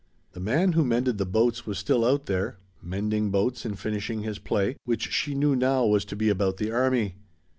The 0.33 0.39
man 0.39 0.71
who 0.71 0.83
mended 0.83 1.19
the 1.19 1.27
boats 1.27 1.67
was 1.67 1.77
still 1.77 2.03
out 2.03 2.25
there, 2.25 2.57
mending 2.81 3.29
boats 3.29 3.65
and 3.65 3.77
finishing 3.79 4.23
his 4.23 4.39
play, 4.39 4.77
which 4.83 5.11
she 5.11 5.35
knew 5.35 5.55
now 5.55 5.85
was 5.85 6.05
to 6.05 6.15
be 6.15 6.27
about 6.29 6.57
the 6.57 6.71
army. 6.71 7.17